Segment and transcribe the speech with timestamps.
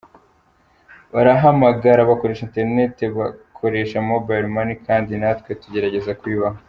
[1.13, 6.59] Barahamagara, bakoresha internet, barakoresha Mobile Money kandi natwe tugerageza kubibaha.